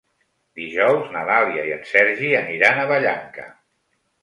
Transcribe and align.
Dijous 0.61 1.11
na 1.17 1.21
Dàlia 1.27 1.67
i 1.69 1.75
en 1.77 1.85
Sergi 1.91 2.33
aniran 2.41 2.81
a 2.81 2.89
Vallanca. 2.95 3.49